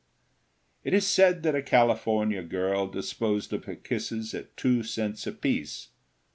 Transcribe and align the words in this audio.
It 0.83 0.95
is 0.95 1.05
said 1.05 1.43
that 1.43 1.53
a 1.53 1.61
California 1.61 2.41
girl 2.41 2.87
disposed 2.87 3.53
of 3.53 3.65
her 3.65 3.75
kisses 3.75 4.33
at 4.33 4.57
two 4.57 4.81
cents 4.81 5.27
apiece. 5.27 5.89